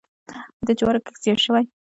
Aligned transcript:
آیا 0.31 0.41
د 0.67 0.69
جوارو 0.79 1.03
کښت 1.05 1.21
زیات 1.23 1.39
شوی؟ 1.45 1.63